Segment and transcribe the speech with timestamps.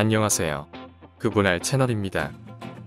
[0.00, 0.66] 안녕하세요.
[1.18, 2.30] 그분할 채널입니다.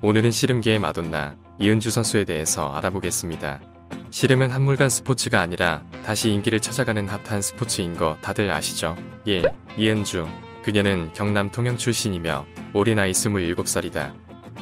[0.01, 3.61] 오늘은 씨름계의 마돈나 이은주 선수에 대해서 알아보겠습니다.
[4.09, 8.97] 씨름은 한물간 스포츠가 아니라 다시 인기를 찾아가는 핫한 스포츠인 거 다들 아시죠?
[9.25, 9.43] 1.
[9.77, 10.27] 이은주.
[10.63, 14.11] 그녀는 경남 통영 출신이며 올해 나이 27살이다.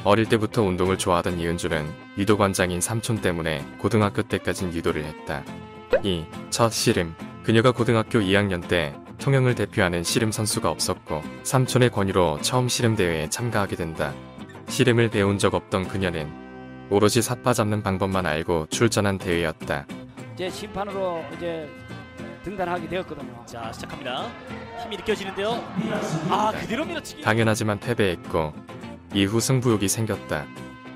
[0.04, 1.86] 어릴 때부터 운동을 좋아하던 이은주는
[2.18, 5.42] 유도관장인 삼촌 때문에 고등학교 때까진 유도를 했다.
[6.02, 6.26] 2.
[6.50, 7.14] 첫 씨름.
[7.44, 13.76] 그녀가 고등학교 2학년 때 통영을 대표하는 씨름 선수가 없었고 삼촌의 권유로 처음 씨름 대회에 참가하게
[13.76, 14.12] 된다.
[14.68, 16.28] 씨름을 배운 적 없던 그녀는
[16.90, 19.86] 오로지 삿바 잡는 방법만 알고 출전한 대회였다.
[20.34, 21.70] 이제 심판으로 이제
[22.42, 23.46] 등단하게 되었거든요.
[23.46, 24.28] 자 시작합니다.
[24.82, 25.52] 힘이 느껴지는데요.
[26.28, 27.22] 아 그대로 밀어치기.
[27.22, 28.52] 당연하지만 패배했고
[29.14, 30.46] 이후 승부욕이 생겼다.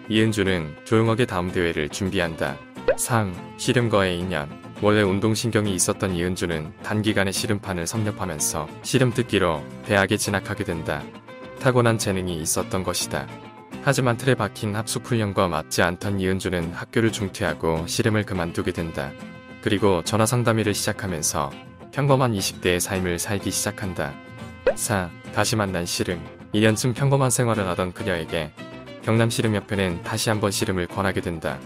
[0.08, 2.56] 이은주는 조용하게 다음 대회를 준비한다.
[2.96, 4.65] 상, 씨름과의 인연.
[4.82, 11.02] 원래 운동신경이 있었던 이은주는 단기간에 씨름판을 섭렵하면서 씨름 듣기로 대학에 진학하게 된다.
[11.60, 13.26] 타고난 재능이 있었던 것이다.
[13.82, 19.12] 하지만 틀에 박힌 합숙훈련과 맞지 않던 이은주는 학교를 중퇴하고 씨름을 그만두게 된다.
[19.62, 21.50] 그리고 전화상담회를 시작하면서
[21.92, 24.12] 평범한 20대의 삶을 살기 시작한다.
[24.74, 25.10] 4.
[25.34, 26.20] 다시 만난 씨름.
[26.52, 28.52] 2년쯤 평범한 생활을 하던 그녀에게
[29.02, 31.58] 경남 씨름협회는 다시 한번 씨름을 권하게 된다.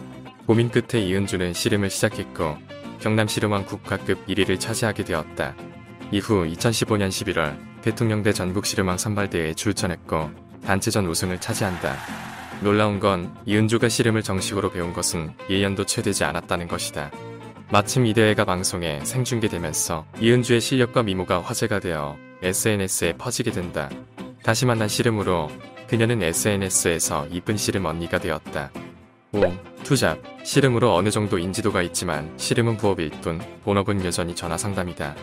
[0.46, 2.56] 고민 끝에 이은주는 씨름을 시작했고
[3.00, 5.54] 경남 씨름왕 국가급 1위를 차지하게 되었다.
[6.12, 10.30] 이후 2015년 11월 대통령대 전국 씨름왕 선발대회에 출전했고
[10.64, 11.96] 단체전 우승을 차지한다.
[12.60, 17.10] 놀라운 건 이은주가 씨름을 정식으로 배운 것은 1년도 채 되지 않았다는 것이다.
[17.72, 23.88] 마침 이 대회가 방송에 생중계되면서 이은주의 실력과 미모가 화제가 되어 SNS에 퍼지게 된다.
[24.42, 25.50] 다시 만난 씨름으로
[25.88, 28.70] 그녀는 SNS에서 이쁜 씨름 언니가 되었다.
[29.32, 29.42] 5.
[29.84, 30.18] 투잡.
[30.42, 35.14] 씨름으로 어느 정도 인지도가 있지만 씨름은 부업일 뿐 본업은 여전히 전화 상담이다.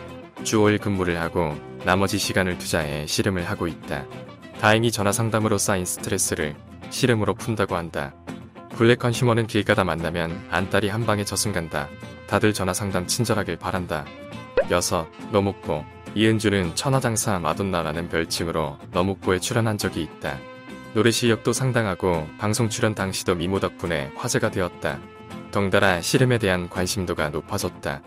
[0.44, 4.06] 주 5일 근무를 하고 나머지 시간을 투자해 씨름을 하고 있다.
[4.60, 6.56] 다행히 전화 상담으로 쌓인 스트레스를
[6.88, 8.14] 씨름으로 푼다고 한다.
[8.76, 11.88] 블랙 컨슈머는 길 가다 만나면 안달이 한 방에 저승 간다.
[12.28, 14.06] 다들 전화 상담 친절하길 바란다.
[14.70, 15.32] 6.
[15.32, 15.84] 너목보.
[16.14, 20.38] 이은주는 천하장사 마돈나라는 별칭으로 너목보에 출연한 적이 있다.
[20.94, 24.98] 노래 실력도 상당하고 방송 출연 당시도 미모 덕분에 화제가 되었다.
[25.50, 28.02] 덩달아 씨름에 대한 관심도가 높아졌다.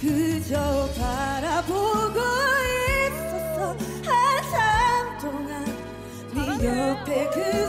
[0.00, 2.20] 그저 바라보고
[3.06, 5.64] 있었어 한참 동안
[6.34, 7.63] 네 옆에 그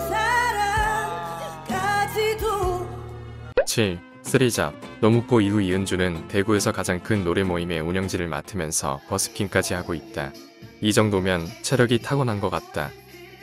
[3.75, 4.00] 7.
[4.22, 4.74] 쓰리잡.
[5.02, 10.31] 노무포 이후 이은주는 대구에서 가장 큰 노래 모임의 운영진을 맡으면서 버스킹까지 하고 있다.
[10.80, 12.90] 이 정도면 체력이 타고난 것 같다.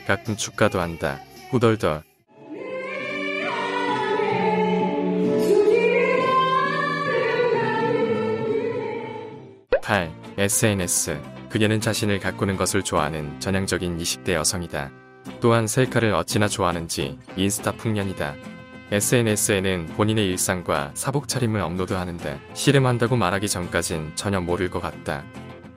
[0.07, 1.19] 가끔 축가도 한다.
[1.51, 2.01] 후덜덜.
[9.83, 14.89] (8) SNS 그녀는 자신을 가꾸는 것을 좋아하는 전향적인 20대 여성이다.
[15.39, 18.52] 또한 셀카를 어찌나 좋아하는지 인스타 풍년이다.
[18.93, 25.23] SNS에는 본인의 일상과 사복 차림을 업로드하는데 씨름한다고 말하기 전까진 전혀 모를 것 같다.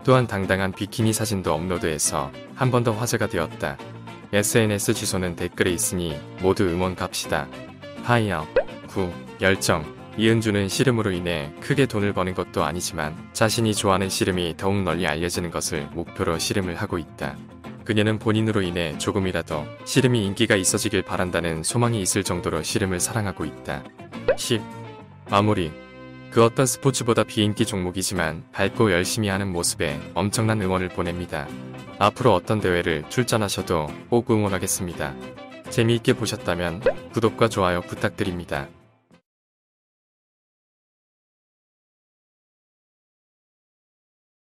[0.05, 3.79] 또한 당당한 비키니 사진도 업로드해서 한 번 더 화제가 되었다.
[4.35, 7.49] SNS 주소는 댓글에 있으니 모두 응원 갑시다.
[8.05, 8.47] 하이어
[8.89, 9.11] 9.
[9.41, 9.83] 열정
[10.19, 15.89] 이은주는 씨름으로 인해 크게 돈을 버는 것도 아니지만 자신이 좋아하는 씨름이 더욱 널리 알려지는 것을
[15.95, 17.35] 목표로 씨름을 하고 있다.
[17.87, 23.85] 그녀는 본인으로 인해 조금이라도 씨름이 인기가 있어지길 바란다는 소망이 있을 정도로 씨름을 사랑하고 있다.
[24.37, 24.61] 10.
[25.31, 25.73] 마무리
[26.31, 31.49] 그 어떤 스포츠보다 비인기 종목이지만 밝고 열심히 하는 모습에 엄청난 응원을 보냅니다.
[31.99, 35.15] 앞으로 어떤 대회를 출전하셔도 꼭 응원하겠습니다.
[35.71, 36.83] 재미있게 보셨다면
[37.13, 38.69] 구독과 좋아요 부탁드립니다.